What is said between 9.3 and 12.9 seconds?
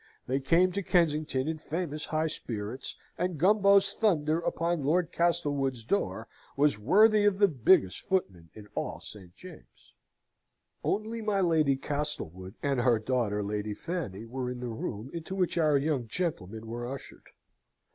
James's. Only my Lady Castlewood and